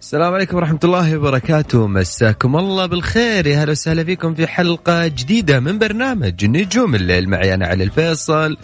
[0.00, 1.86] السلام عليكم ورحمة الله وبركاته.
[1.86, 3.46] مساكم الله بالخير.
[3.46, 7.28] يا هلا وسهلا فيكم في حلقة جديدة من برنامج نجوم الليل.
[7.28, 8.56] معي أنا علي الفيصل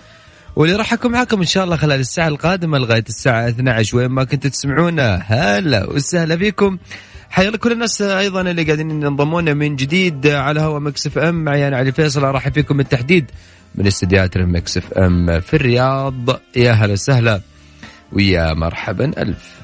[0.56, 4.24] واللي راح أكون معكم إن شاء الله خلال الساعة القادمة لغاية الساعة 12 وين ما
[4.24, 6.78] كنتوا تسمعونا هلا وسهلا فيكم.
[7.30, 11.44] حيا كل الناس أيضا اللي قاعدين ينضمون من جديد على هوا Mix FM.
[11.44, 13.30] معي أنا علي فيصل أرحب فيكم بالتحديد
[13.74, 16.40] من استديوهات Mix FM في الرياض.
[16.56, 17.40] يا هلا وسهلا
[18.12, 19.22] ويا مرحبا.
[19.22, 19.55] ألف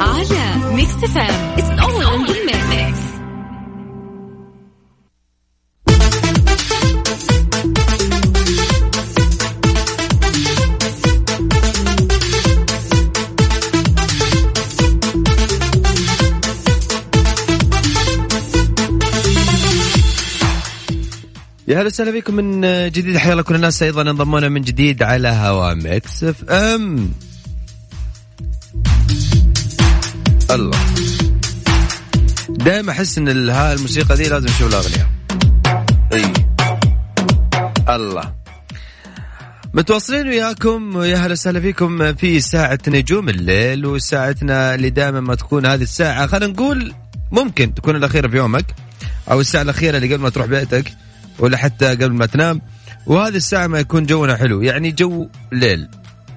[0.00, 2.98] على ميكس فام اتس اول ان ميكس
[21.68, 22.60] يا هلا وسهلا بكم من
[22.90, 23.16] جديد.
[23.16, 27.10] حيا الله كل الناس أيضا انضمونا من جديد على هوا Mix FM
[30.50, 30.78] الله.
[32.48, 35.10] دائما أحس إن ها الموسيقى دي لازم نشوف الاغنيه
[36.12, 36.32] إي.
[37.88, 38.34] الله.
[39.74, 45.66] متواصلين وياكم ويا هلا وسهلا فيكم في ساعة نجوم الليل وساعتنا اللي دائما ما تكون
[45.66, 46.26] هذه الساعة.
[46.26, 46.92] خلينا نقول
[47.32, 48.74] ممكن تكون الأخيرة في يومك
[49.30, 50.92] أو الساعة الأخيرة اللي قبل ما تروح بيتك
[51.38, 52.60] ولا حتى قبل ما تنام.
[53.06, 54.62] وهذه الساعة ما يكون جونا حلو.
[54.62, 55.88] يعني جو ليل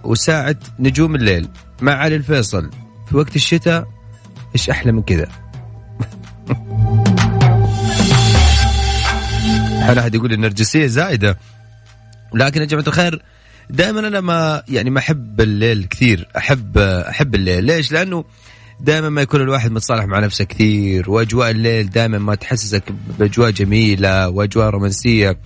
[0.03, 1.47] وساعة نجوم الليل
[1.81, 2.69] مع علي الفيصل
[3.09, 4.00] في وقت الشتاء.
[4.55, 5.27] إيش أحلى من كذا؟
[9.81, 11.37] حال أحد يقول النرجسيه زايدة؟
[12.33, 13.23] لكن يا جماعة الخير
[13.69, 16.27] دائما أنا ما يعني ما أحب الليل كثير.
[16.37, 17.63] احب أحب الليل.
[17.63, 18.25] ليش؟ لأنه
[18.79, 22.83] دائما ما يكون الواحد متصالح مع نفسه كثير وأجواء الليل دائما ما تحسسك
[23.19, 25.37] بأجواء جميلة وأجواء رومانسية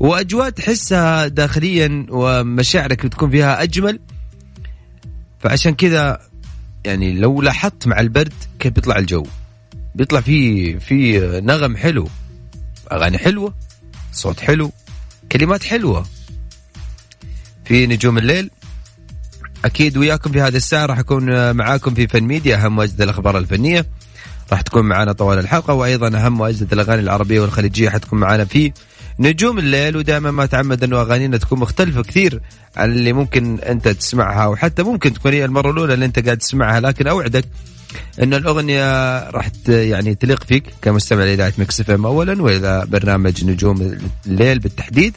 [0.00, 4.00] وأجواء تحسها داخليا ومشاعرك بتكون فيها أجمل.
[5.40, 6.20] فعشان كذا
[6.84, 9.26] يعني لو لاحظت مع البرد كيف بيطلع الجو؟
[9.94, 12.08] بيطلع في في نغم حلو
[12.92, 13.54] أغاني حلوة
[14.12, 14.72] صوت حلو
[15.32, 16.06] كلمات حلوة.
[17.64, 18.50] في نجوم الليل
[19.64, 23.86] أكيد وياكم في هذه الساعة راح أكون معاكم في فن ميديا أهم واجدد الأخبار الفنية.
[24.52, 28.72] راح تكون معنا طوال الحلقة وأيضا أهم واجدد الأغاني العربية والخليجية حتكون معنا في
[29.18, 32.40] نجوم الليل ودائما ما تعمد أنه أغانينا تكون مختلفة كثير
[32.76, 36.80] عن اللي ممكن أنت تسمعها وحتى ممكن تكون هي المرة الأولى اللي أنت قاعد تسمعها
[36.80, 37.44] لكن أوعدك
[38.22, 44.58] أن الأغنية راح يعني تليق فيك كمستمع لإذاعة Mix FM اولا واذا برنامج نجوم الليل
[44.58, 45.16] بالتحديد.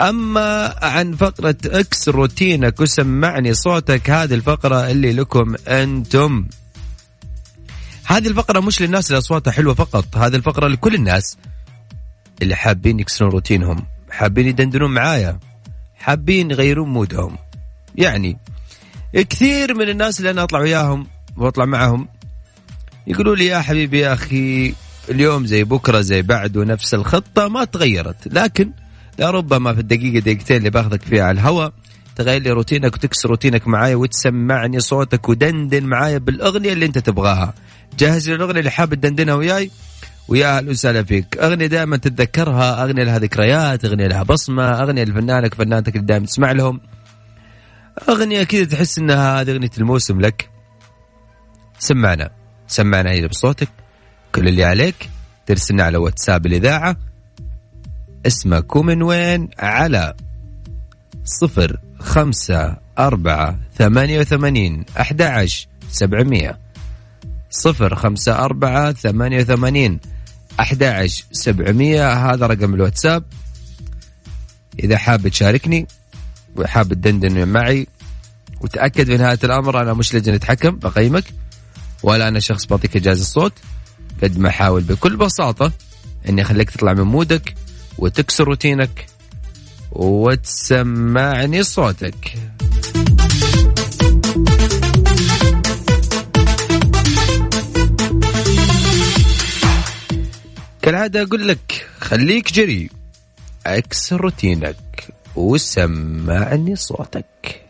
[0.00, 6.46] أما عن فقرة اكسر روتينك وسمعني صوتك هذه الفقرة اللي لكم أنتم.
[8.04, 11.36] هذه الفقرة مش للناس اللي أصواتها حلوة فقط هذه الفقرة لكل الناس.
[12.42, 15.38] اللي حابين يكسرون روتينهم حابين يدندنون معايا
[15.94, 17.36] حابين يغيرون مودهم.
[17.94, 18.38] يعني
[19.14, 21.06] كثير من الناس اللي أنا أطلع وياهم
[21.36, 22.08] وأطلع معهم
[23.06, 24.74] يقولوا لي يا حبيبي يا أخي
[25.10, 28.16] اليوم زي بكرة زي بعد ونفس الخطة ما تغيرت.
[28.26, 28.70] لكن
[29.18, 31.72] لربما في الدقيقة دقيقتين اللي باخذك فيها على الهواء
[32.16, 37.54] تغير لي روتينك وتكسر روتينك معايا وتسمعني صوتك ودندن معايا بالأغنية اللي أنت تبغاها.
[37.98, 39.70] جهز لي الأغنية اللي حاب تدندنها وياي.
[40.28, 41.38] ويا أهلا وسهلا فيك.
[41.38, 42.82] أغنية دائما تتذكرها.
[42.82, 46.80] أغنية لها ذكريات أغنية لها بصمة أغنية لفنانك فنانتك اللي دائما تسمع لهم.
[48.08, 50.50] أغنية كذا تحس إنها هذه أغنية الموسم لك.
[51.78, 52.30] سمعنا.
[52.66, 53.68] سمعنا هي بصوتك.
[54.34, 55.10] كل اللي عليك.
[55.46, 56.96] ترسلنا على واتساب الإذاعة.
[58.26, 60.14] اسمك ومن وين؟ على
[61.24, 66.58] صفر خمسة أربعة ثمانية وثمانين أحد عشر سبعمية.
[67.50, 70.00] صفر خمسة أربعة ثمانية وثمانين
[70.60, 72.12] أحد عشر سبعمية.
[72.12, 73.24] هذا رقم الواتساب.
[74.78, 75.86] إذا حاب تشاركني
[76.56, 77.86] وحاب تدندن معي
[78.60, 81.24] وتأكد في نهاية الأمر أنا مش لجنة حكم بقيمك.
[82.02, 83.52] ولا أنا شخص بعطيك إجازة الصوت.
[84.22, 85.72] قد ما أحاول بكل بساطة
[86.28, 87.54] إني أخليك تطلع من مودك
[87.98, 89.06] وتكسر روتينك
[89.92, 92.34] وتسمعني صوتك.
[100.84, 102.90] كالعادة أقول لك خليك جري.
[103.66, 104.76] أكسر روتينك
[105.36, 107.62] وسمعني صوتك.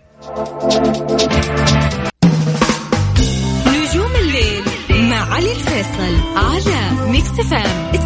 [3.66, 8.04] نجوم الليل مع علي الفيصل على Mix FM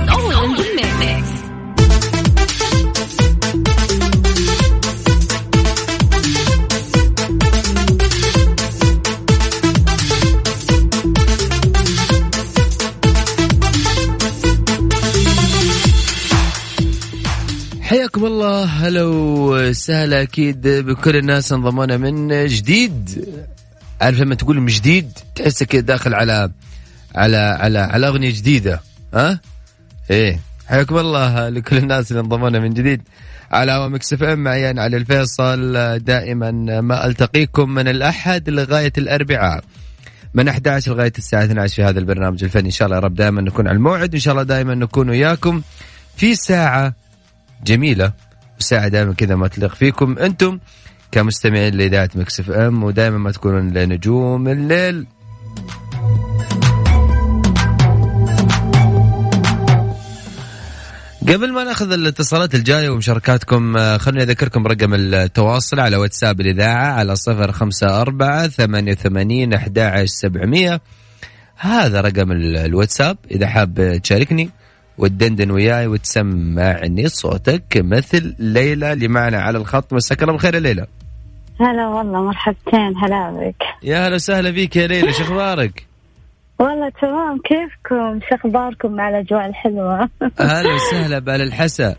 [18.19, 18.65] حياكم الله.
[18.65, 23.25] هلا وسهلا أكيد بكل الناس انضمونا من جديد.
[24.01, 26.51] عارف لما تقول من جديد تحس كده داخل على
[27.15, 28.81] على على على أغنية جديدة
[29.15, 29.41] ها؟
[30.11, 30.41] إيه.
[30.67, 33.03] حياكم الله لكل الناس اللي انضمونا من جديد.
[33.51, 35.99] على Mix FM معي علي الفيصل.
[35.99, 36.51] دائما
[36.81, 39.65] ما ألتقيكم من الأحد لغاية الأربعاء.
[40.35, 42.67] من 11 لغاية الساعة 12 في هذا البرنامج الفني.
[42.67, 44.13] إن شاء الله يا رب دائما نكون على الموعد.
[44.13, 45.63] وان شاء الله دائما نكون وياكم
[46.17, 46.95] في ساعة
[47.65, 48.13] جميلة.
[48.61, 50.59] وساعه دائما كذا ما تليق فيكم أنتم
[51.13, 55.07] كمستمعين لإذاعة Mix FM ودائما ما تكونون لنجوم الليل.
[61.29, 67.17] قبل ما نأخذ الاتصالات الجاية ومشاركاتكم آه، خلوني أذكركم رقم التواصل على واتساب الإذاعة على
[67.17, 70.81] صفر خمسة أربعة ثمانية وثمانين أحد سبعمية.
[71.57, 74.51] هذا رقم الواتساب إذا حاب تشاركني.
[74.99, 80.87] وتدندن وياي وتسمعني صوتك مثل ليلى اللي معنا على الخط مساك الله بالخير يا ليلى
[81.61, 85.87] هلا والله مرحبتين هلا بك يا هلا وسهلا فيك يا ليلى شو أخبارك؟
[86.59, 90.09] والله تمام كيفكم؟ شو أخباركم مع الأجواء الحلوة؟
[90.41, 91.97] هلا وسهلا بآل الحسا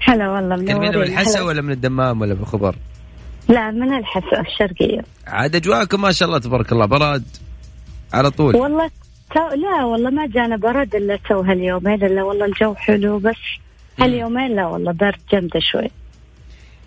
[0.00, 2.76] هلا والله منورين من الحسا ولا من الدمام ولا بالخبر؟
[3.48, 7.24] لا من الحسا الشرقية عاد أجواءكم ما شاء الله تبارك الله براد
[8.14, 8.90] على طول والله
[9.34, 13.36] لا والله ما جانا برد إلا تو هاليومين إلا والله الجو حلو بس
[13.98, 15.90] هاليومين لا والله برد جمده شوي.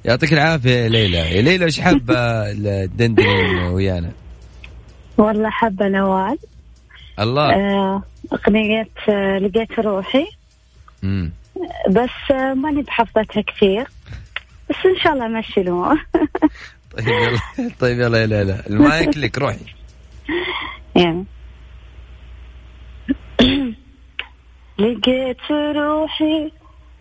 [0.06, 1.18] يعطيك العافية يا ليلى.
[1.18, 2.16] يا ليلى إيش حابة
[2.52, 3.26] الدندن
[3.74, 4.12] ويانا؟
[5.18, 6.38] والله حابة نوال.
[7.20, 7.56] الله.
[7.56, 8.04] آه
[8.34, 10.26] أغنية آه لقيت روحي.
[11.04, 11.32] امم
[11.90, 13.88] بس آه ماني بحفظتها كثير.
[14.70, 15.98] بس إن شاء الله امشي الأمور
[16.98, 17.40] طيب يلا
[17.80, 18.64] طيب يلا يا ليلى.
[18.70, 19.66] المايك لك روحي.
[20.96, 21.26] يعني.
[24.80, 26.52] لقيت روحي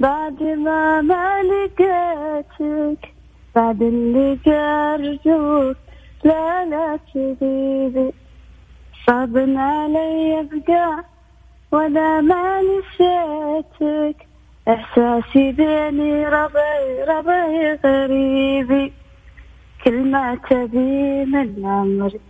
[0.01, 3.15] بعد ما ما لقيتك.
[3.55, 5.77] بعد اللي قرجوك
[6.25, 8.13] لا لا تغيبي
[9.07, 11.05] صعب علي ابقى
[11.73, 14.27] ولا ما نسيتك.
[14.69, 18.93] إحساسي بيني ربعي ربعي غريبي.
[19.85, 22.21] كل ما تبي من عمري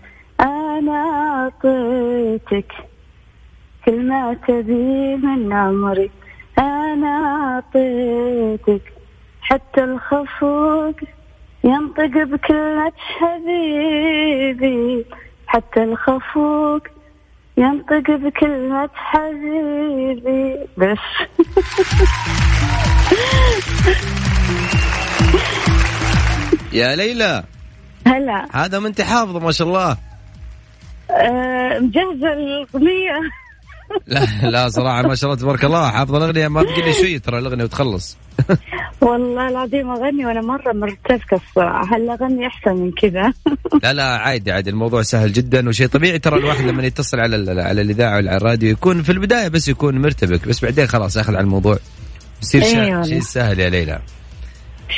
[0.40, 2.72] أنا أعطيتك.
[3.88, 6.10] كل ما تبي من عمري
[6.58, 8.92] أنا أعطيتك
[9.40, 10.94] حتى الخفوق
[11.64, 15.06] ينطق بكلمة حبيبي.
[15.46, 16.82] حتى الخفوق
[17.56, 20.56] ينطق بكلمة حبيبي.
[20.78, 20.98] بس.
[26.72, 27.44] يا ليلى.
[28.06, 28.46] هلا.
[28.52, 29.96] هذا ما انت حافظه ما شاء الله.
[31.10, 33.20] أه مجهزة الأغنية.
[34.06, 35.90] لا لا صراحة ما شاء الله تبارك الله.
[35.90, 38.16] حافظ الأغنية ما بقي لي شوي ترى الأغنية وتخلص.
[39.00, 41.96] والله العظيم أغني وأنا مرة مرتبكه الصراحة.
[41.96, 43.32] هل اغني أحسن من كذا؟
[43.82, 44.70] لا لا عادي عادي.
[44.70, 46.18] الموضوع سهل جدا وشيء طبيعي.
[46.18, 50.02] ترى الواحد لما يتصل على على الإذاعة ولا على الراديو يكون في البداية بس يكون
[50.02, 51.78] مرتبك بس بعدين خلاص ياخذ على الموضوع.
[52.42, 53.02] يصير أيوة.
[53.02, 53.98] شيء سهل يا ليلى.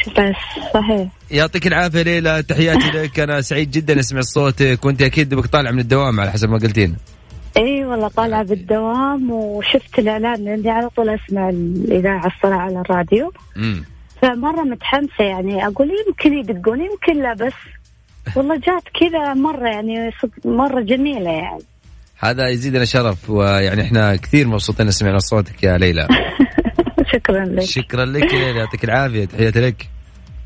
[0.06, 0.34] بس
[0.75, 1.08] صحيح.
[1.31, 2.42] يعطيك العافية ليلى.
[2.42, 3.20] تحياتي لك.
[3.20, 4.84] أنا سعيد جدا أسمع صوتك.
[4.84, 6.96] وأنت أكيد بك طالع من الدوام على حسب ما قلتين.
[7.56, 13.32] إي والله طالعة بالدوام وشفت الإعلان لأني على طول أسمع الإذاعة الصراحة على الراديو.
[13.56, 13.85] امم
[14.23, 15.66] فمرة متحمسة يعني.
[15.66, 17.52] أقول يمكن يدقون يمكن لا بس.
[18.37, 20.11] والله جات كذا مرة يعني
[20.45, 21.62] مرة جميلة يعني.
[22.19, 26.09] هذا يزيدنا شرف ويعني إحنا كثير مبسوطين سمعنا صوتك يا ليلى.
[27.12, 27.61] شكرا لك.
[27.62, 28.59] شكرا لك يا ليلى.
[28.59, 29.25] يعطيك العافية.
[29.25, 29.88] تحياتي لك.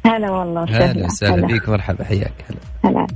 [0.07, 1.69] هلا والله هلا وسهلا بيك.
[1.69, 2.05] مرحبا.
[2.05, 2.33] حياك.
[2.51, 2.59] هلا.
[2.85, 3.07] هلا.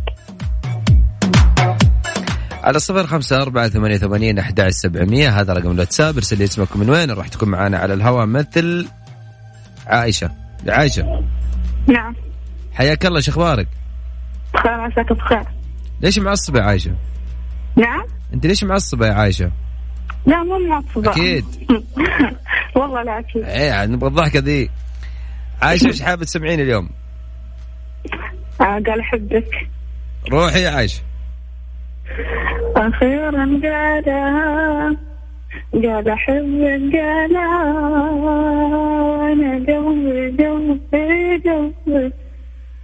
[2.68, 5.40] على صفر خمسة أربعة ثمانية ثمانين أحد سبعمية.
[5.40, 6.16] هذا رقم الواتساب.
[6.16, 8.26] ارسل لي اسمك من وين راح تكون معنا على الهواء.
[8.26, 8.88] مثل
[9.86, 10.30] عائشة.
[10.68, 11.24] عائشة.
[11.86, 12.14] نعم.
[12.72, 13.68] حياك الله شو أخبارك؟
[14.54, 15.44] بخير عساك بخير.
[16.00, 16.94] ليش معصبة يا عائشة؟
[17.76, 18.04] نعم.
[18.34, 19.52] أنت ليش معصبة يا عائشة؟
[20.26, 21.10] لا مو معصبة.
[21.10, 21.44] أكيد.
[22.76, 23.44] والله لا أكيد.
[23.44, 24.70] إيه نبغى الضحكة ذي
[25.62, 26.90] عائشة إيش حابة تسمعين اليوم؟
[28.60, 29.68] آه قال أحبك.
[30.30, 31.02] روحي يا عائشة.
[32.76, 34.96] أخيرا قالها
[35.74, 37.36] قال أحبك قال
[39.32, 42.12] أنا قلبي قلبي قلبي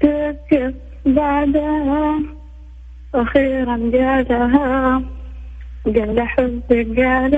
[0.01, 0.75] توقف
[1.07, 2.19] بعدها.
[3.15, 5.03] أخيرا قالها
[5.87, 7.35] قال أحبك قال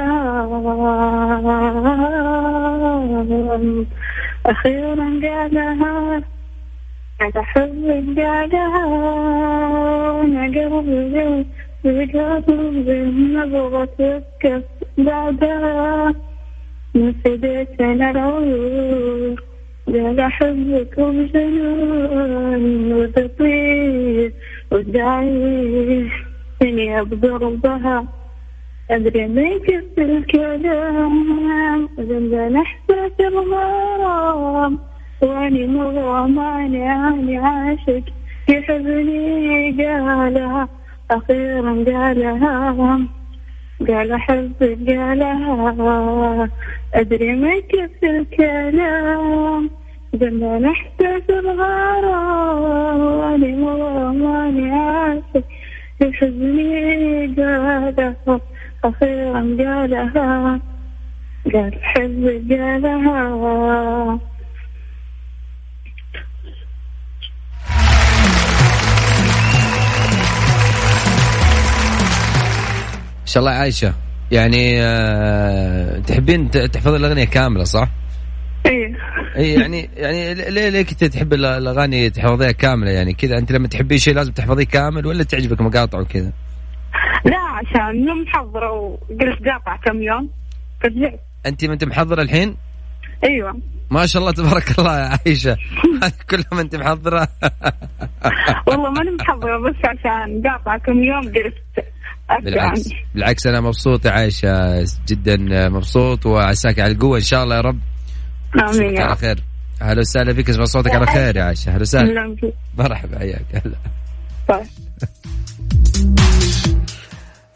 [4.47, 6.23] أخيرا قالها
[7.21, 8.85] قال أحبك قالها
[10.25, 11.47] أنا قلبي
[13.37, 14.63] نبغى توقف
[14.99, 16.15] بعدها
[16.97, 19.37] نسيت أنا العيون
[19.87, 24.33] قال أحبكم جنان وتطير
[24.73, 26.13] وتعيش
[26.63, 28.05] إني بضربها
[28.91, 34.79] أدري ما يكفي الكلام إذا نحسة الغرام
[35.23, 38.03] وأني مغرماني أني عاشق
[38.49, 40.69] يحبني قالها
[41.11, 42.99] أخيرا قالها
[43.89, 46.49] قال أحبك قالها
[46.95, 49.71] أدري ما يكفي الكلام.
[50.21, 52.61] قلنا نحتاج الغرام
[53.61, 55.45] مغرماني عاشق
[56.01, 58.41] يحبني قالها
[58.85, 60.61] أخيرا قالها
[61.55, 64.19] قال حبك قالها.
[73.27, 73.95] إن شاء الله عايشه
[74.31, 77.89] يعني آه، تحبين ت- تحفظين الأغنية كاملة صح؟
[78.67, 78.97] إيه.
[79.37, 83.69] اي يعني يعني ليه ليه كنت تحب ال- الأغاني تحفظيها كاملة؟ يعني كذا أنت لما
[83.69, 86.33] تحبين شيء لازم تحفظيه كامل ولا تعجبك مقاطع وكذا؟
[87.25, 90.29] لا عشان يوم محضرة وقلت قاطع كم يوم.
[90.83, 92.57] فرجعت أنت ما أنت محضرة الحين؟
[93.25, 93.61] أيوه.
[93.91, 95.57] ما شاء الله تبارك الله يا عايشه
[96.31, 97.29] كلها ما أنت محضرة.
[98.67, 101.55] والله ماني محضرة بس عشان قاطع كم يوم قلت
[102.43, 102.89] بالعكس.
[102.93, 103.07] عني.
[103.15, 105.37] بالعكس أنا مبسوط يا عايشه جدا
[105.69, 107.79] مبسوط وعساك على القوة إن شاء الله يا رب.
[108.69, 109.17] آمين على رب.
[109.17, 109.43] خير.
[109.83, 111.71] أهلا وسهلا فيك اسمع صوتك على خير يا عايشة.
[111.71, 112.37] أهلا وسهلا.
[112.79, 113.77] مرحبا حياك هلا
[114.49, 114.67] طيب.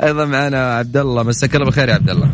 [0.02, 2.26] أيضا معنا عبد الله مساك الله بالخير يا عبد الله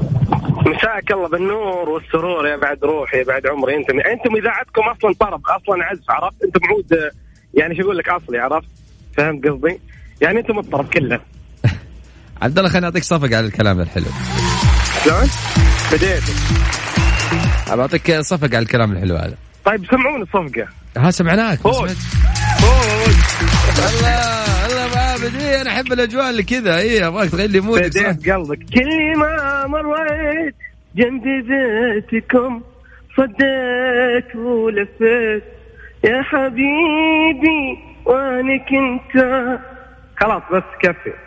[0.66, 3.76] مساك الله بالنور والسرور يا بعد روحي يا بعد عمري.
[3.76, 7.11] أنتم أنتم اذاعتكم أصلا طرب أصلا عزف عرفت؟ أنتم عود آه،
[7.55, 8.69] يعني شو أقول لك أصلي عرفت؟
[9.16, 9.81] فهمت قصدي؟
[10.23, 11.21] يعني أنتم الطرب كله.
[12.43, 14.05] عبد الله خليني أعطيك صفق على الكلام الحلو.
[15.05, 15.31] شلون؟
[15.93, 16.23] بديت.
[17.69, 19.35] أبى أعطيك صفق على الكلام الحلو هذا.
[19.64, 20.69] طيب سمعوني الصفقة.
[20.97, 21.66] ها سمعناك.
[21.66, 21.90] ما فوز.
[22.61, 23.16] فوز.
[23.78, 26.78] الله الله ابو عابد إيه أنا أحب الأجواء اللي كذا.
[26.78, 28.59] إيه أبغاك تغير لي مودك؟ بديت قلبك.
[28.75, 30.55] كل ما مريت
[30.97, 32.62] جنب بيتكم
[33.16, 35.45] صديت ولفيت
[36.05, 39.25] يا حبيبي وأنا كنت.
[40.21, 41.25] خلاص بس كفي.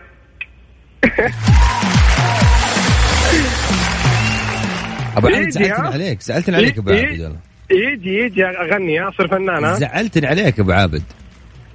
[5.17, 6.91] ابو يجي، زعلتني؟ عليك زعلتني عليك أبو.
[6.91, 7.38] عابد والله
[7.71, 11.03] يجي يجي أغني اصير فنان ها زعلتني عليك أبو عابد.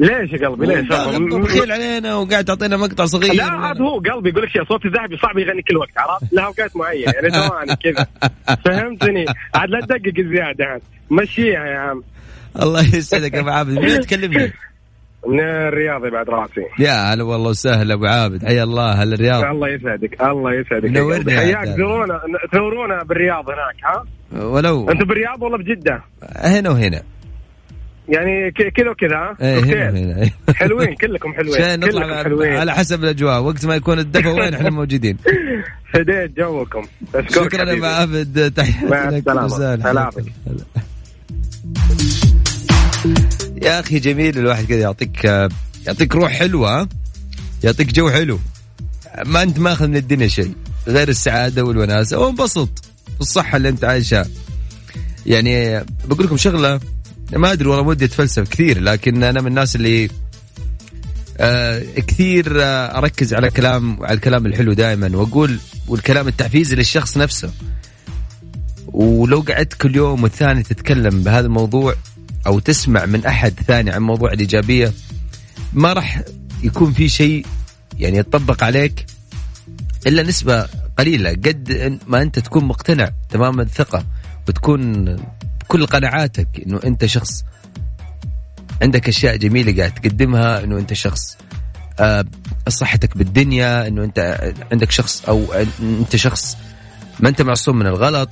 [0.01, 0.87] ليش يا قلبي؟ ليش؟
[1.43, 3.33] بخيل علينا وقاعد تعطينا مقطع صغير.
[3.33, 6.45] لا هذا هو قلبي يقول لك شيء صوت الذهبي صعب يغني كل وقت عرفت؟ لها
[6.45, 8.07] اوقات معينه يعني ثواني كذا.
[8.65, 9.25] فهمتني؟
[9.55, 10.83] عاد لا تدقق زيادة عاد.
[11.11, 12.03] مشيها يا عم.
[12.63, 13.79] الله يسعدك يا أبو عابد.
[13.79, 14.53] مين تكلمني؟
[15.27, 16.67] من الرياض بعد راسي.
[16.79, 18.47] يا هلا والله وسهلا أبو عابد.
[18.47, 20.97] حيا الله هلا الرياض الله يسعدك الله يسعدك.
[21.31, 21.75] يا حياك عبد.
[21.75, 22.21] تزورونا
[22.53, 24.05] تزورونا بالرياض هناك ها؟
[24.45, 24.91] ولو.
[24.91, 26.03] أنتم بالرياض ولا بجدة؟
[26.37, 27.03] هنا وهنا.
[28.09, 32.53] يعني كذا وكذا؟ إيه هنا حلوين كلكم حلوين كلكم حلوين.
[32.57, 33.43] على حسب الأجواء.
[33.43, 35.17] وقت ما يكون الدفا وين إحنا موجودين.
[35.95, 36.83] فديت جوكم.
[37.31, 37.85] شكرا يا ابو.
[37.85, 38.53] عابد.
[38.57, 39.29] تحياتي لك.
[39.29, 40.11] السلامة.
[43.63, 45.25] يا أخي جميل الواحد كذا يعطيك
[45.87, 46.89] يعطيك روح حلوة؟
[47.65, 48.41] يعطيك جو حلو.
[49.27, 50.55] ما أنت ماخذ من الدنيا شيء
[50.89, 52.19] غير السعادة والوناسة.
[52.19, 52.85] وانبسط
[53.19, 54.27] بالصحه اللي أنت عايشها.
[55.27, 56.81] يعني بقول لكم شغلة
[57.33, 60.09] ما أدري والله ودي أتفلسف كثير لكن أنا من الناس اللي
[61.39, 65.59] آه كثير آه أركز على كلام على الكلام الحلو دائما وأقول
[65.89, 67.51] والكلام التحفيزي للشخص نفسه.
[68.87, 71.95] ولو قعدت كل يوم والثاني تتكلم بهذا الموضوع
[72.47, 74.93] أو تسمع من أحد ثاني عن موضوع الإيجابية
[75.73, 76.23] ما راح
[76.63, 77.47] يكون في شيء
[77.99, 79.07] يعني يطبق عليك
[80.07, 81.31] إلا نسبة قليلة.
[81.31, 84.07] قد ما أنت تكون مقتنع تمام الثقة
[84.49, 85.05] وتكون
[85.61, 87.45] بكل قناعاتك إنه أنت شخص
[88.83, 91.37] عندك أشياء جميلة قاعد تقدمها إنه أنت شخص
[92.01, 92.25] آه،
[92.69, 96.57] صحتك بالدنيا إنه أنت عندك شخص أو أنت شخص
[97.21, 98.31] ما أنت معصوم من الغلط.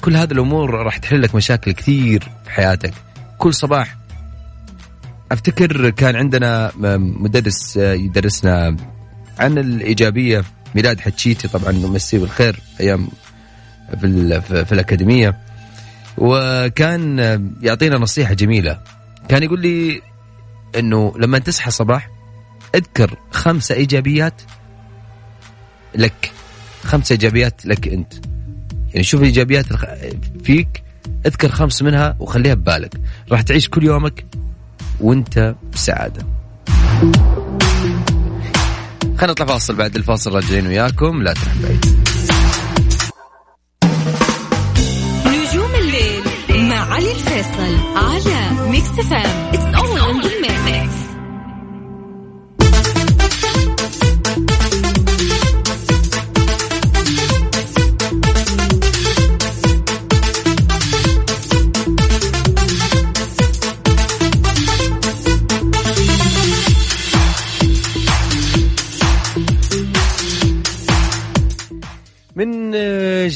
[0.00, 2.94] كل هذه الأمور راح تحل لك مشاكل كثير في حياتك.
[3.44, 3.96] كل صباح.
[5.32, 8.76] أفتكر كان عندنا مدرس يدرسنا
[9.38, 13.08] عن الإيجابية ميلاد حتشيتي طبعا نمسيه بالخير أيام
[14.00, 15.38] في, في, الأكاديمية.
[16.18, 17.18] وكان
[17.62, 18.80] يعطينا نصيحة جميلة.
[19.28, 20.02] كان يقول لي
[20.78, 22.10] إنه لما تصحى صباح
[22.74, 24.42] اذكر خمسه إيجابيات
[25.94, 26.32] لك.
[26.84, 28.12] خمسه إيجابيات لك أنت.
[28.88, 29.66] يعني شوف الإيجابيات
[30.44, 30.83] فيك
[31.26, 32.94] اذكر خمس منها وخليها ببالك.
[33.32, 34.26] راح تعيش كل يومك
[35.00, 36.26] وانت بسعادة.
[39.02, 41.22] خلينا نطلع فاصل بعد الفاصل راجعين وياكم.
[41.22, 41.86] لا تروح بعيد.
[45.26, 46.22] نجوم الليل
[46.68, 49.64] مع علي الفيصل على ميكس فام اتس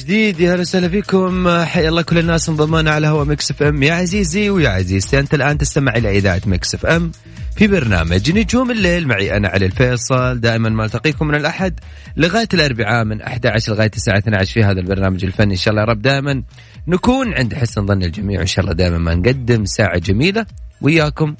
[0.08, 0.40] جديد.
[0.40, 1.48] يا هلا وسهلا فيكم.
[1.64, 3.82] حيا الله كل الناس انضمونا على هوا Mix FM.
[3.82, 7.12] يا عزيزي ويا عزيزتي أنت الآن تستمع إلى إذاعة Mix FM
[7.56, 9.08] في برنامج نجوم الليل.
[9.08, 11.80] معي أنا علي الفيصل دائما ما ألتقيكم من الأحد
[12.16, 15.52] لغاية الأربعاء من 11 لغاية الساعة 12 في هذا البرنامج الفني.
[15.52, 16.42] إن شاء الله يا رب دائما
[16.86, 18.38] نكون عند حسن ظن الجميع.
[18.38, 20.46] وان شاء الله دائما ما نقدم ساعة جميلة
[20.80, 21.34] وياكم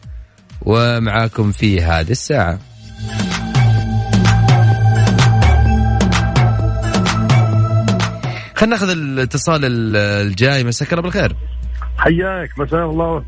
[0.63, 2.59] ومعاكم في هذه الساعة.
[8.59, 10.65] خلينا ناخذ الاتصال ال- الجاي.
[10.65, 11.33] مساك الله بالخير.
[11.99, 12.59] حياك.
[12.59, 13.25] مساء الله.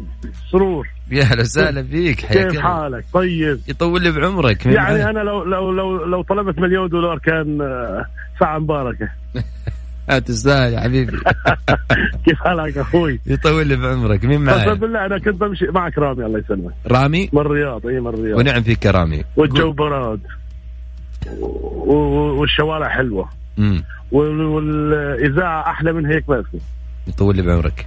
[0.53, 0.89] سرور.
[1.11, 2.27] يا أهلا وسهلا فيك.
[2.27, 2.61] حياك كيف.
[2.61, 3.61] حالك؟ طيب.
[3.69, 4.67] يطول لي بعمرك.
[4.67, 8.05] يعني معاي؟ أنا لو لو لو لو طلبت مليون دولار كان آه،
[8.41, 9.09] ساعة مباركة.
[10.11, 11.13] آه، تستاهل يا حبيبي.
[12.25, 14.25] كيف حالك أخوي؟ يطول لي بعمرك.
[14.25, 16.73] مين قسما معي بالله أنا كنت بمشي معك رامي الله يسلمك.
[16.87, 17.87] رامي؟ من الرياض.
[17.87, 18.39] إي من الرياض.
[18.39, 19.25] ونعم فيك يا رامي.
[19.37, 20.21] والجو براد.
[22.39, 23.29] والشوارع حلوة.
[24.13, 26.59] وال- والاذاعة أحلى من هيك ما في
[27.09, 27.87] يطول لي بعمرك.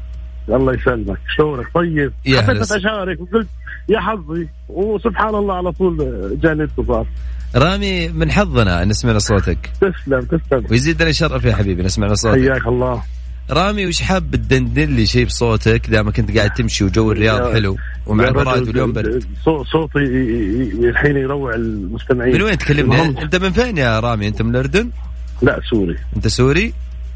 [0.49, 1.17] الله يسلمك.
[1.37, 2.13] شلونك طيب.
[2.25, 2.71] يا حبيت.
[2.71, 3.47] أشارك وقلت
[3.89, 4.47] يا حظي.
[4.69, 5.97] وسبحان الله على طول
[6.43, 7.05] جاني اتصال
[7.55, 9.69] رامي من حظنا ان نسمع صوتك.
[9.81, 10.65] تسلم تسلم.
[10.71, 12.41] ويزيدنا شرف يا حبيبي نسمع صوتك.
[12.41, 13.03] حياك الله.
[13.51, 17.77] رامي وش حاب تدندن لي شيء بصوتك؟ دام كنت قاعد تمشي وجو الرياض يا- حلو
[18.05, 19.99] ومع البراد واليوم برد صو- صوتي
[20.89, 22.33] الحين يروع المستمعين.
[22.35, 24.89] من وين تكلمني؟ انت من فين يا رامي؟ انت من الأردن؟
[25.41, 25.97] لا سوري.
[26.15, 26.73] أنت سوري؟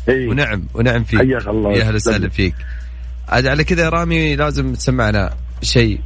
[0.09, 1.19] اي ونعم ونعم فيك.
[1.19, 1.71] حياك الله.
[1.74, 2.55] يا أهلا وسهلا فيك.
[3.29, 6.00] عاد على كذا يا رامي لازم تسمعنا شيء.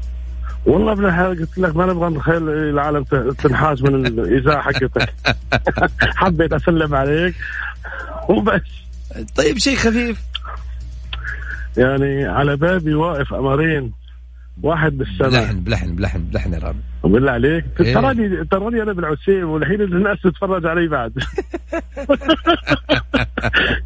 [0.66, 5.14] والله ابن الحلال قلت لك ما نبغى نتخيل العالم ت- تنحاش من الاذاعه حقتك.
[6.22, 7.36] حبيت أسلم عليك.
[8.30, 8.62] وبس.
[9.36, 10.18] طيب شيء خفيف.
[11.78, 13.92] يعني على بابي واقف امرين
[14.64, 17.66] واحد بالسماء بلحن بلحن بلحن بلحن يا رامي بالله عليك.
[17.82, 17.94] إيه.
[17.94, 21.14] تراني تراني أنا بالعسيم والحين الناس تتفرج علي بعد.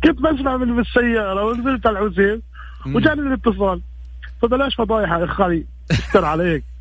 [0.04, 2.42] كنت بسمع من بالسيارة ونزلت على العسيم
[2.86, 3.82] وجاني الاتصال.
[4.42, 6.64] فبلاش فضايح يا أخي استر عليك.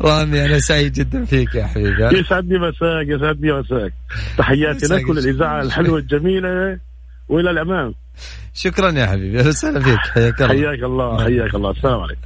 [0.00, 2.18] رامي أنا سعيد جدا فيك يا حبيبي.
[2.18, 3.92] يسعدني مساك يسعدني مساك.
[4.38, 4.86] تحياتي.
[4.86, 6.78] لك وللإذاعة الحلوة الجميلة.
[7.30, 7.94] وإلى الأمام.
[8.54, 9.98] شكرا يا حبيبي أهلا وسهلا فيك.
[9.98, 10.48] حياك الله.
[10.48, 11.70] حياك الله حياك الله.
[11.70, 12.20] السلام عليكم.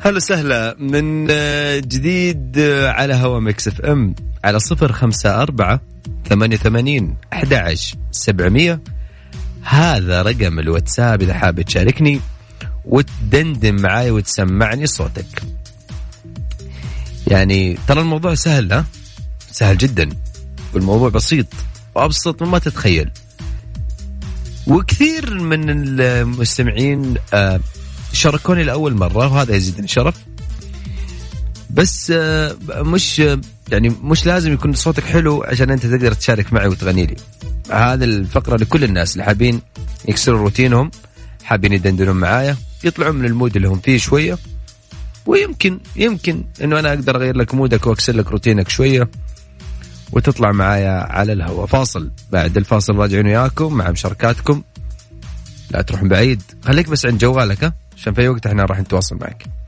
[0.00, 0.76] هلا وسهلا.
[0.78, 1.26] من
[1.80, 5.80] جديد على هوا Mix FM على صفر خمسة أربعة
[6.30, 8.80] ثمانية ثمانين أحد عشر سبعمية.
[9.62, 12.20] هذا رقم الواتساب إذا حاب تشاركني
[12.84, 15.42] وتدندن معاي وتسمعني صوتك.
[17.26, 18.84] يعني ترى الموضوع سهل ها؟
[19.50, 20.08] سهل جدا.
[20.74, 21.46] والموضوع بسيط
[21.94, 23.10] وأبسط مما تتخيل.
[24.66, 27.60] وكثير من المستمعين آه،
[28.12, 30.14] شاركوني لأول مرة وهذا يزيدني شرف.
[31.70, 33.22] بس آه، مش
[33.72, 37.16] يعني مش لازم يكون صوتك حلو عشان أنت تقدر تشارك معي وتغني لي.
[37.70, 39.60] هذه الفقرة لكل الناس اللي حابين
[40.08, 40.90] يكسروا روتينهم
[41.44, 44.38] حابين يدندنون معايا يطلعون من ال mood اللي هم فيه شوية.
[45.26, 49.10] ويمكن يمكن إنه أنا أقدر أغير لك mood ك وأكسر لك روتينك شوية.
[50.12, 51.66] وتطلع معايا على الهواء.
[51.66, 52.10] فاصل.
[52.32, 54.62] بعد الفاصل راجعين وياكم مع مشاركاتكم.
[55.70, 56.42] لا تروح بعيد.
[56.62, 59.59] خليك بس عند جوالك ها؟ عشان في وقت إحنا راح نتواصل معك.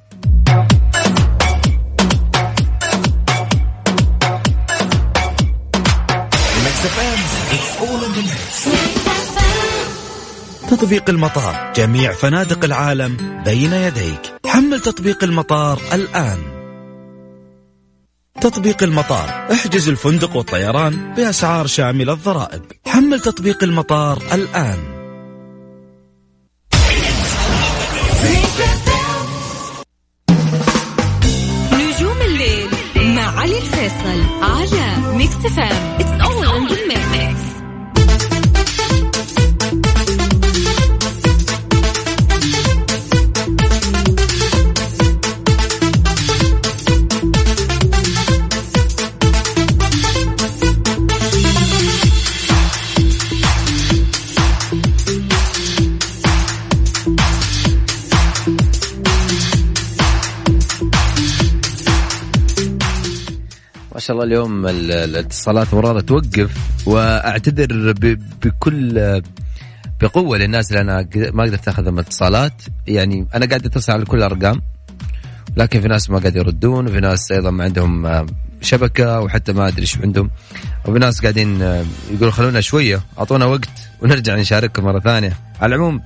[10.71, 14.33] تطبيق المطار جميع فنادق العالم بين يديك.
[14.47, 16.38] حمل تطبيق المطار الآن.
[18.40, 22.62] تطبيق المطار احجز الفندق والطيران بأسعار شاملة الضرائب.
[22.87, 24.79] حمل تطبيق المطار الآن.
[31.73, 36.12] نجوم الليل مع علي الفيصل على Mix FM
[64.03, 66.51] شاء الله اليوم ال- الاتصالات مرارة توقف
[66.87, 67.93] وأعتذر
[68.45, 69.23] بكل
[70.01, 74.61] بقوة للناس اللي أنا ما قدرت أخذ اتصالات يعني أنا قاعد أتصل على كل الأرقام
[75.57, 78.27] لكن في ناس ما قاعد يردون وفي ناس أيضا ما عندهم آه،
[78.61, 80.31] شبكة وحتى ما أدري إيش عندهم.
[80.85, 83.69] وفي ناس قاعدين آه، يقولوا خلونا شوية أعطونا وقت
[84.03, 85.33] ونرجع نشارككم مرة ثانية.
[85.61, 86.01] على العموم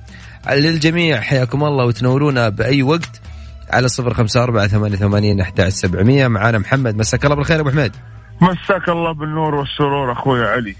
[0.51, 3.21] للجميع حياكم الله وتنورونا بأي وقت.
[3.69, 6.27] على صفر خمسة أربعة ثمانية ثمانين أحد سبعمية.
[6.27, 6.95] معانا محمد.
[6.95, 7.95] مساك الله بالخير أبو حميد.
[8.41, 10.75] مساك الله بالنور والسرور أخوي علي.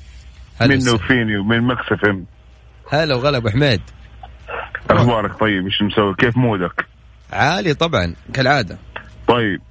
[0.62, 0.92] وسهلا.
[0.94, 2.26] وفيني ومن Mix FM.
[2.92, 3.82] هلا وغلا أبو حميد.
[4.90, 6.86] أخبارك طيب؟ إيش مسوي؟ كيف mood ك؟
[7.34, 8.78] عالي طبعا كالعادة.
[9.28, 9.62] طيب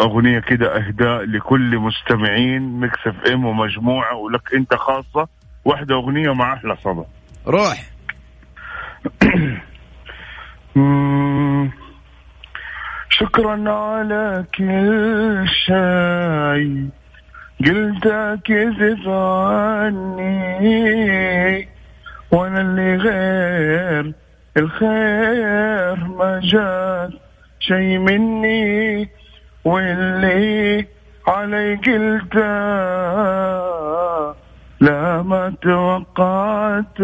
[0.00, 5.28] أغنية كده أهداء لكل مستمعين Mix FM ومجموعة ولك أنت خاصة.
[5.64, 7.04] واحدة أغنية مع أحلى صدى.
[7.46, 7.90] روح.
[13.24, 16.88] شكرا على كل شيء
[17.66, 18.06] قلت
[18.44, 19.08] كذب
[19.88, 20.48] عني.
[22.32, 24.12] وأنا اللي غير
[24.56, 27.10] الخير ما جات
[27.60, 29.08] شي مني.
[29.64, 30.86] واللي
[31.28, 32.36] علي قلت
[34.80, 37.00] لا ما توقعت.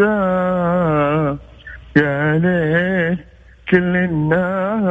[1.97, 3.30] يا ليت
[3.71, 4.91] كل الناس.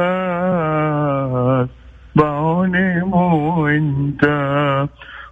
[2.16, 4.24] باعوني مو انت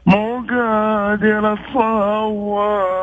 [0.06, 2.96] مو قادر اتصور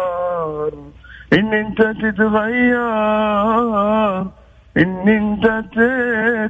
[1.34, 2.75] إن أنت تتغير.
[4.77, 5.63] إن أنت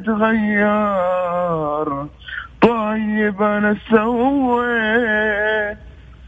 [0.06, 0.86] تتغير.
[2.62, 5.78] طيب أنا سويت.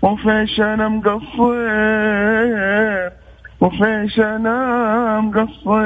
[0.02, 1.58] وفيش أنا مقصر
[3.62, 5.78] وفيش أنا مقصر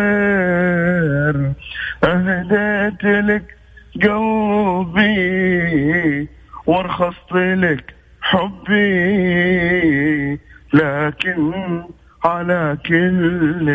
[2.03, 3.57] أهديت لك
[4.03, 5.07] قلبي
[6.65, 9.71] وارخصت لك حبي.
[10.73, 11.83] لكن
[12.25, 13.69] على كل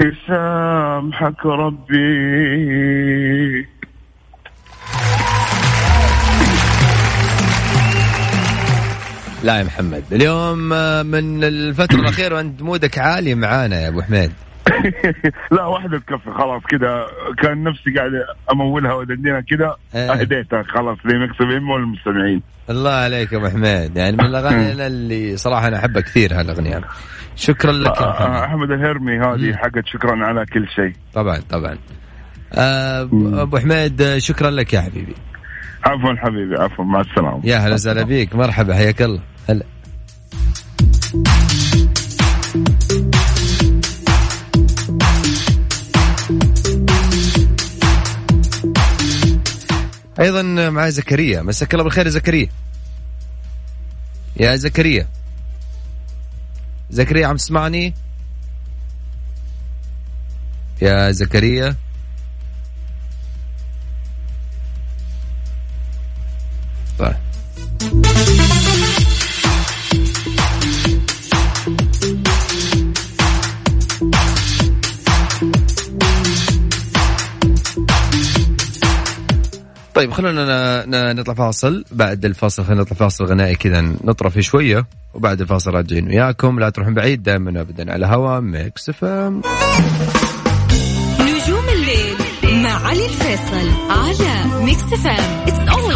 [0.00, 2.02] يسامحك ربي.
[9.42, 10.04] لا يا محمد.
[10.12, 14.32] اليوم آه، من الفترة الأخيرة وأنت مودك عالي معانا يا أبو حميد.
[15.56, 17.06] لا واحدة تكفي خلاص كده.
[17.42, 18.10] كان نفسي قاعد
[18.52, 19.76] أمولها وادندنها كده.
[19.94, 20.12] إيه.
[20.12, 23.96] أهديتها خلاص لمكسب ام والمستمعين الله عليك يا أبو حميد.
[23.96, 26.80] يعني من الأغاني اللي صراحة أنا أحبها كثير هالأغنية.
[27.36, 28.42] شكرا لك يا آه، محمد.
[28.42, 30.92] أحمد الهرمي هذه حقت شكرا على كل شيء.
[31.14, 31.78] طبعا طبعا.
[32.54, 33.02] آه،
[33.34, 35.14] أبو حميد شكرا لك يا حبيبي.
[35.84, 37.40] عفوا حبيبي عفوا مع السلامة.
[37.44, 39.20] يا هلا وسهلا بيك مرحبا حياك الله.
[39.48, 39.64] هلا.
[50.20, 51.42] أيضا معي زكريا.
[51.42, 52.48] مساك الله بالخير يا زكريا.
[54.36, 55.08] يا زكريا.
[56.90, 57.94] زكريا عم تسمعني؟
[60.82, 61.76] يا زكريا.
[66.98, 68.41] طيب.
[80.02, 81.84] طيب خلونا نطلع فاصل.
[81.92, 86.60] بعد الفاصل خلينا نطلع فاصل غنائي كذا نطرى فيه شوية وبعد الفاصل راجعين وياكم.
[86.60, 89.42] لا تروحون بعيد دائما ابدا على هوا Mix F M.
[91.20, 92.16] نجوم الليل
[92.62, 95.94] مع علي الفيصل على Mix FM it's all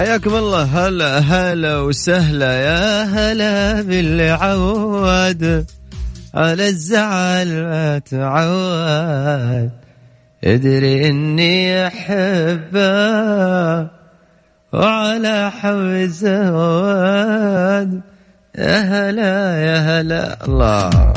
[0.00, 0.62] حياكم الله.
[0.62, 5.66] هلا هلا وسهلا يا هلا باللي عود
[6.34, 9.70] على الزعل ما تعود
[10.44, 13.88] ادري إني أحبه
[14.72, 18.00] وعلى حب زود
[18.58, 20.44] يا هلا يا هلا.
[20.44, 21.14] الله.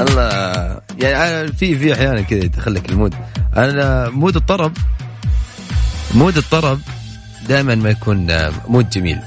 [0.00, 0.80] الله.
[0.98, 3.14] يعني في في أحيانا كذا يدخلك ال mood.
[3.56, 4.72] أنا mood الطرب.
[6.14, 6.78] mood الطرب.
[7.48, 9.18] دائما ما يكون آه، mood جميل.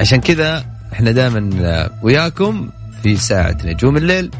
[0.00, 2.70] عشان كذا إحنا دائما آه، وياكم
[3.02, 4.30] في ساعة نجوم الليل.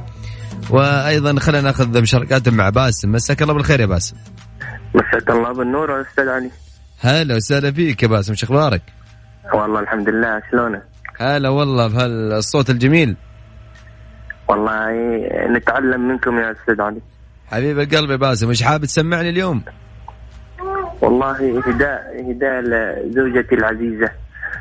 [0.71, 3.13] وأيضا خلينا نأخذ مشاركات مع باسم.
[3.13, 4.17] مساك الله بالخير يا باسم.
[4.95, 6.51] مساك الله بالنور يا أستاذ علي.
[7.01, 8.35] هلا وسهلا فيك يا باسم.
[8.35, 8.83] شو أخبارك؟
[9.55, 10.43] والله الحمد لله.
[10.51, 10.83] شلونك؟
[11.21, 13.17] هلا والله بهالصوت الجميل.
[14.49, 14.91] والله
[15.57, 17.01] نتعلم منكم يا أستاذ علي.
[17.47, 18.49] حبيب القلب يا باسم.
[18.49, 19.63] إيش حابب تسمعني اليوم؟
[21.01, 24.11] والله إهداء إهداء لزوجتي العزيزة.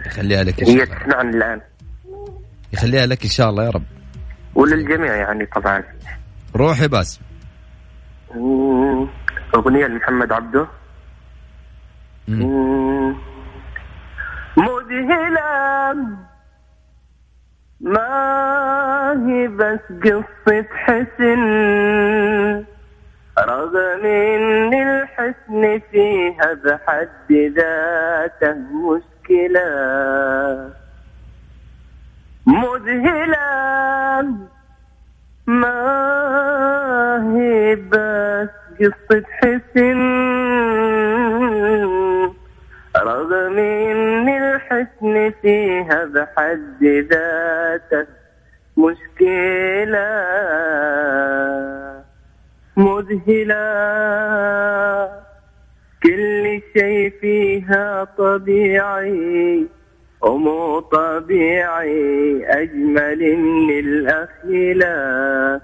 [0.06, 0.96] يخليها لك إن شاء هي الله.
[0.96, 1.62] تسمعني الآن.
[2.74, 3.84] يخليها لك إن شاء الله يا رب.
[4.56, 5.84] وللجميع يعني طبعا.
[6.56, 7.22] روح يا باسم.
[9.56, 10.68] أغنية لمحمد عبده.
[14.58, 15.94] مذهلة
[17.82, 22.66] ما هي بس قصة حسن.
[23.40, 29.70] رغم ان الحسن فيها بحد ذاته مشكلة.
[32.48, 34.28] مذهلة
[35.48, 35.80] ما
[37.36, 40.00] هي بس قصة حسن
[42.98, 48.08] رغم ان الحسن فيها بحد ذاته
[48.78, 50.10] مشكلة.
[52.78, 53.64] مذهلة
[56.04, 59.68] كل شيء فيها طبيعي
[60.22, 65.62] ومو طبيعي أجمل من الأخيلة.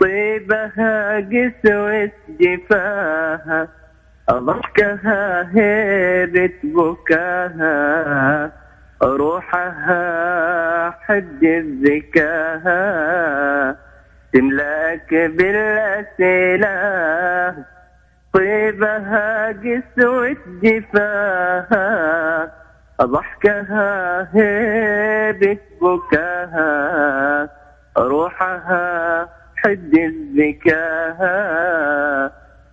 [0.00, 3.68] طيبها قسوة جفاها
[4.30, 8.52] ضحكها هيبة بكاها.
[9.02, 12.80] روحها حد الذكاها.
[14.32, 16.74] تملاك بالأسئلة
[18.34, 22.50] طيبها قسوة جفاها
[23.02, 27.48] ضحكها هيبة بكاها
[27.98, 31.36] روحها حد الذكاها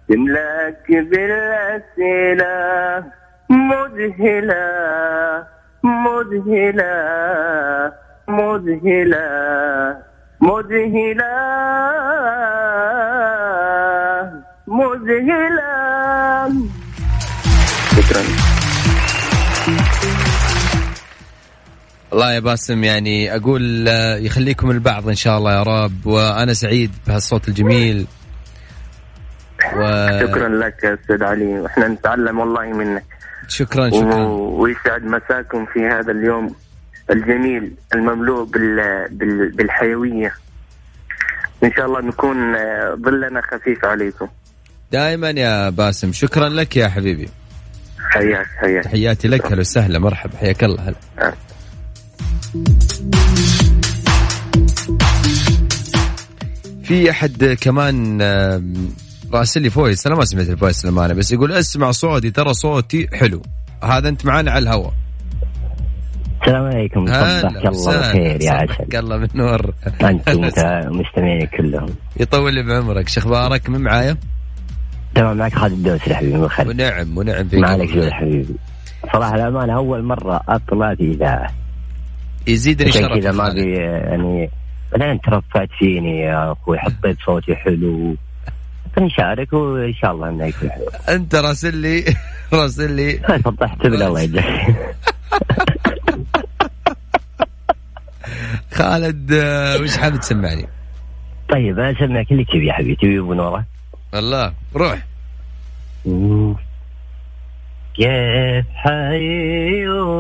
[0.10, 2.48] تملاك بالأسئلة
[3.50, 4.68] مذهلة
[5.84, 6.94] مذهلة
[8.28, 9.98] مذهلة.
[10.42, 11.34] مذهلة
[14.68, 16.54] مذهلة.
[17.96, 18.22] شكرا
[22.14, 26.06] الله يا باسم يعني أقول آه، يخليكم البعض إن شاء الله يا رب.
[26.06, 28.08] وأنا سعيد بهالصوت الجميل.
[29.76, 30.08] و...
[30.22, 31.60] شكرا لك يا أستاذ علي.
[31.60, 33.04] وإحنا نتعلم والله منك.
[33.48, 34.16] شكرا شكرا.
[34.16, 36.56] و- ويسعد مساكم في هذا اليوم.
[37.12, 38.76] الجميل المملوء بال...
[39.12, 39.52] بال...
[39.52, 40.34] بالحيوية.
[41.64, 44.28] إن شاء الله نكون آه، ظلنا خفيف عليكم.
[44.92, 47.30] دائما يا باسم شكرا لك يا حبيبي.
[48.10, 48.84] حياك حياك.
[48.84, 50.96] تحياتي لك هلا وسهلا مرحبا حياك الله هلا.
[51.20, 51.34] آه.
[56.84, 58.90] في أحد كمان آم،
[59.34, 63.08] راسل لي voice أنا ما سمعت ال voice للامانه بس يقول أسمع صوتي ترى صوتي
[63.14, 63.42] حلو.
[63.84, 64.94] هذا أنت معانا على الهواء.
[66.48, 67.06] السلام عليكم.
[67.08, 68.68] صبحك الله بالخير يا عسل.
[68.74, 70.30] صبحك الله بالنور انت
[71.00, 71.90] مستمعين كلهم.
[72.20, 73.10] يطول لي بعمرك.
[73.10, 74.18] شو أخبارك من معايا؟
[75.16, 76.38] تمام معك خالد الدوسري حبيبي.
[76.38, 76.68] بالخير.
[76.68, 77.60] ونعم ونعم فيك.
[77.60, 78.56] ما عليك شغل حبيبي.
[79.14, 81.48] صراحة الأمانة أول مرة أطلع في إذاعة.
[82.48, 83.56] يزيدني شرف كذا ما خالد.
[83.56, 84.50] بي يعني
[84.92, 88.16] بعدين ترفعت فيني يا أخوي حطيت صوتي حلو.
[89.00, 90.86] نشارك وإن شاء الله إنه يكون حلو.
[91.10, 92.04] أنت راسل لي
[92.54, 93.18] راسل لي.
[93.44, 94.96] فضحت الله يجزاك
[98.78, 100.68] خالد آه، وش حابب تسمعني؟
[101.50, 102.96] طيب أنا أسمعك اللي تبي يا حبيبي.
[102.96, 103.66] تبي نورة؟
[104.16, 105.08] الله روح.
[107.96, 110.16] كيف حيولا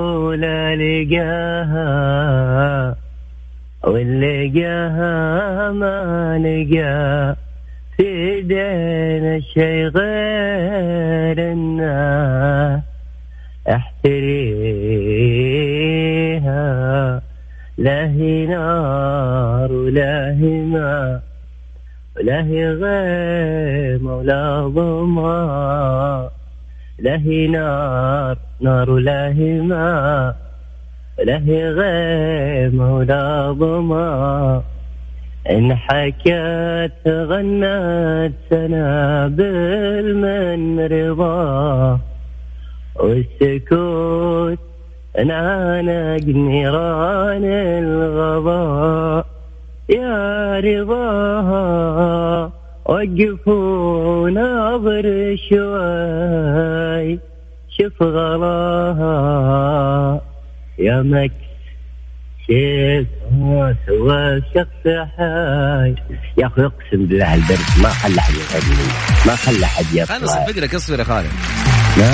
[0.76, 1.88] لقاها؟
[3.84, 7.36] واللي لقاها ما لقى
[7.98, 12.82] في ايدينا شي غير الناس.
[13.70, 14.57] احتريها
[17.78, 21.22] لا هي نار ولا هي ماء
[22.18, 26.30] ولا هي غيم ولا ظما
[27.00, 30.36] لا هي نار نار ولا هي ماء
[31.20, 34.63] ولا هي ولا ظما
[35.50, 42.00] إن حكت غنت سنابل من رضا.
[42.96, 44.67] والسكوت
[45.20, 47.46] نعنق نيران
[47.84, 49.26] الغضاء.
[49.90, 52.52] يا رضاها
[52.86, 57.20] وقفوا ناظر شوي.
[57.78, 59.08] شوف غلاها.
[60.80, 61.34] يا مكس
[62.48, 63.08] شيك
[63.88, 64.84] سوى شخص
[65.18, 65.96] حي.
[66.38, 68.88] يا أخي أقسم بالله البرد ما خلى أحد يغني
[69.26, 71.32] ما خلى أحد أنا يطلع صفق لك اصبر يا خالد.
[71.98, 72.12] لا؟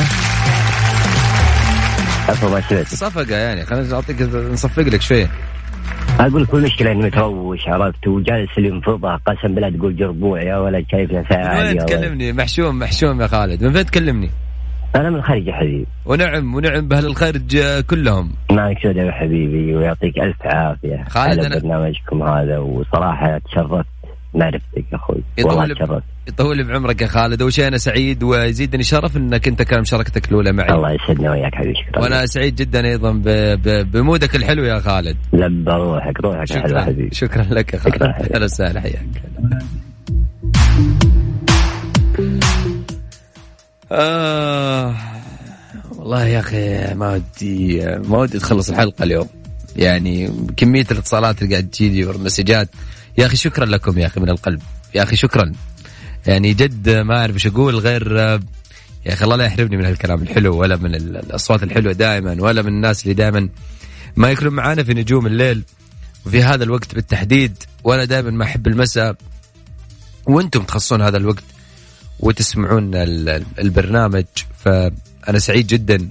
[2.34, 5.30] عفوا ما سمعت صفقة يعني خلينا نعطيك نصفق لك شوية.
[6.20, 11.12] أقول كل مشكله اني متروش عرفت وجالس ينفضها قسم بالله تقول جربوع يا ولد شايف
[11.12, 13.64] من نفسها وين عاليه تكلمني؟ محشوم محشوم يا خالد.
[13.64, 14.30] من فين تكلمني؟
[14.96, 15.86] أنا من الخارج يا حبيبي.
[16.06, 17.58] ونعم ونعم بأهل الخارج
[17.90, 18.34] كلهم.
[18.52, 21.04] معك سعود يا حبيبي ويعطيك ألف عافية.
[21.10, 23.86] خالد على أنا- برنامجكم هذا وصراحة تشرفت
[24.36, 25.24] معرفتك يا أخوي.
[25.40, 27.42] والله يطول تشرفت يطول بعمرك يا خالد.
[27.42, 30.70] أول شيء أنا سعيد ويزيدني شرف إنك أنت كان مشاركتك الأولى معي.
[30.70, 31.76] الله يسعدنا وياك حبيبي.
[31.76, 33.24] شكرا وأنا سعيد جدا أيضا ب...
[33.64, 33.92] ب...
[33.92, 35.18] بمودك الحلو يا خالد.
[35.34, 36.82] لبى روحك روحك شكرا.
[36.82, 37.16] حبيبي.
[37.16, 38.04] شكرا لك يا خالد.
[38.04, 39.06] أهلا وسهلا حياك
[43.92, 44.96] آه
[45.98, 49.28] والله يا أخي ما ودي ما ودي تخلص الحلقة اليوم.
[49.76, 52.70] يعني كمية الاتصالات اللي قاعد تجيني والمسجات.
[53.18, 54.62] يا أخي شكرا لكم يا أخي من القلب.
[54.96, 55.52] يا أخي شكرا.
[56.28, 58.12] يعني جد ما أعرف إيش أقول غير
[59.06, 62.62] يا أخي الله لا يحرمني من هالكلام الحلو ولا من ال- الأصوات الحلوة دائما ولا
[62.62, 63.50] من الناس اللي دائما
[64.16, 65.64] ما يكونون معانا في نجوم الليل.
[66.26, 69.16] وفي هذا الوقت بالتحديد وأنا دائما ما أحب المساء.
[70.26, 71.44] وأنتم تخصصون هذا الوقت
[72.20, 74.26] وتسمعون ال- البرنامج
[74.66, 76.10] فأنا سعيد جدا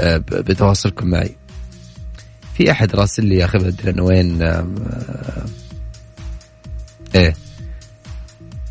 [0.00, 1.36] آه، بتواصلكم معي.
[2.58, 4.66] في أحد راسل لي يا أخي ما ادري أنا وين آه،
[7.14, 7.34] إيه.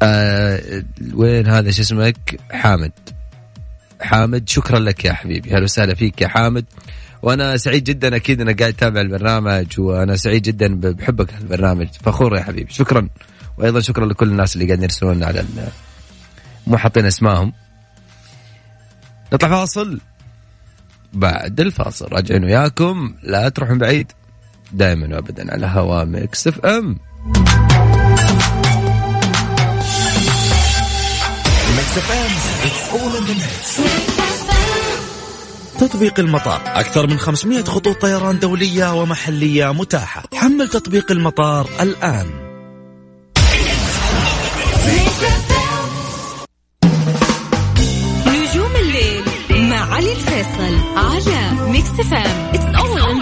[0.01, 2.91] آه وين هذا شو اسمك؟ حامد.
[4.01, 5.51] حامد شكرا لك يا حبيبي.
[5.51, 6.65] أهلا وسهلا فيك يا حامد.
[7.21, 11.87] وأنا سعيد جدا أكيد أنا قاعد اتابع البرنامج وأنا سعيد جدا بحبك للبرنامج.
[12.03, 12.73] فخور يا حبيبي.
[12.73, 13.09] شكرا.
[13.57, 15.45] وأيضا شكرا لكل الناس اللي قاعدين يرسلون على
[16.67, 17.53] مو حاطين اسمائهم
[19.33, 19.99] نطلع فاصل.
[21.17, 22.07] بعد الفاصل.
[22.11, 23.13] راجعين وياكم.
[23.23, 24.11] لا تروحون بعيد.
[24.71, 26.97] دائما وابدا على هوا Mix FM.
[35.79, 36.61] تطبيق المطار.
[36.65, 40.23] أكثر من 500 خطوط طيران دولية ومحلية متاحة.
[40.33, 42.47] حمل تطبيق المطار الآن.
[50.97, 53.21] على Mix FM it's all in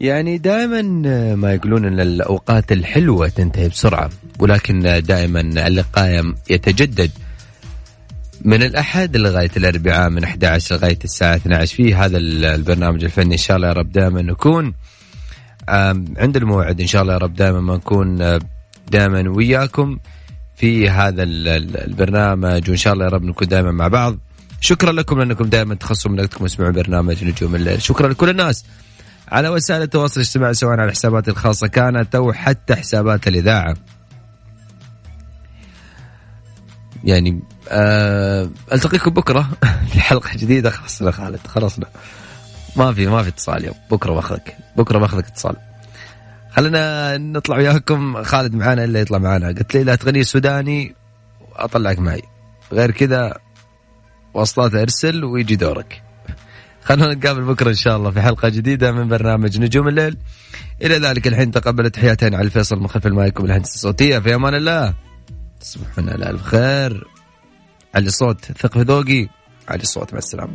[0.00, 0.82] يعني دائما
[1.34, 7.10] ما يقولون إن الأوقات الحلوة تنتهي بسرعة ولكن دائما اللقاء يتجدد.
[8.44, 13.32] من الأحد لغاية الأربعاء من 11 لغاية الساعة 12 في هذا البرنامج الفني.
[13.32, 14.74] إن شاء الله يا رب دائما نكون
[16.18, 16.80] عند الموعد.
[16.80, 18.40] إن شاء الله يا رب دائما ما نكون آه،
[18.90, 19.98] دائما وياكم
[20.56, 22.68] في هذا ال- ال- البرنامج.
[22.70, 24.16] وإن شاء الله يا رب نكون دائما مع بعض.
[24.60, 27.82] شكرا لكم لأنكم دائما تخصصوا من وقتكم تسمعوا برنامج نجوم الليل.
[27.82, 28.64] شكرا لكل الناس.
[29.28, 33.76] على وسائل التواصل الاجتماعي سواء على حساباتي الخاصة كانت أو حتى حسابات الإذاعة.
[37.04, 39.48] يعني آه ألتقيكم بكرة
[39.92, 40.70] في حلقة جديدة.
[40.70, 41.86] خلصنا خالد خلصنا.
[42.76, 43.74] ما في ما في اتصال اليوم.
[43.90, 45.56] بكرة باخذك بكرة باخذك اتصال.
[46.50, 48.22] خلينا نطلع وياكم.
[48.22, 49.48] خالد معانا إلا يطلع معانا.
[49.48, 50.94] قلت لي لا تغني سوداني
[51.56, 52.22] أطلعك معي.
[52.72, 53.38] غير كذا
[54.34, 56.02] وصلات أرسل ويجي دورك.
[56.84, 60.16] خلونا نتقابل بكرة إن شاء الله في حلقة جديدة من برنامج نجوم الليل.
[60.82, 64.18] إلى ذلك الحين تقبل تحياتين على الفيصل خلف المايك والهندسة الصوتية.
[64.18, 64.94] في أمان الله.
[65.60, 67.08] تصبحون على الف خير
[67.94, 69.28] علي الصوت ثق في ذوقي.
[69.68, 70.52] علي الصوت مع السلامة.